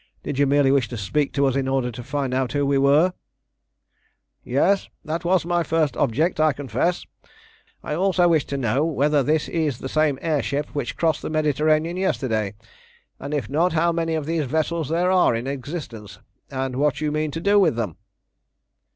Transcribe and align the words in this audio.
Did 0.23 0.39
you 0.39 0.47
merely 0.47 0.71
wish 0.71 0.87
to 0.89 0.97
speak 0.97 1.31
to 1.33 1.45
us 1.45 1.55
in 1.55 1.67
order 1.67 1.91
to 1.91 2.03
find 2.03 2.33
out 2.33 2.53
who 2.53 2.65
we 2.65 2.79
were?" 2.79 3.13
"Yes, 4.43 4.89
that 5.05 5.23
was 5.23 5.45
my 5.45 5.61
first 5.61 5.95
object, 5.95 6.39
I 6.39 6.53
confess. 6.53 7.05
I 7.83 7.93
also 7.93 8.27
wished 8.27 8.49
to 8.49 8.57
know 8.57 8.83
whether 8.83 9.21
this 9.21 9.47
is 9.47 9.77
the 9.77 9.87
same 9.87 10.17
air 10.19 10.41
ship 10.41 10.69
which 10.73 10.97
crossed 10.97 11.21
the 11.21 11.29
Mediterranean 11.29 11.97
yesterday, 11.97 12.55
and 13.19 13.31
if 13.31 13.47
not, 13.47 13.73
how 13.73 13.91
many 13.91 14.15
of 14.15 14.25
these 14.25 14.45
vessels 14.45 14.89
there 14.89 15.11
are 15.11 15.35
in 15.35 15.45
existence, 15.45 16.17
and 16.49 16.77
what 16.77 16.99
you 16.99 17.11
mean 17.11 17.29
to 17.29 17.39
do 17.39 17.59
with 17.59 17.75
them?" 17.75 17.97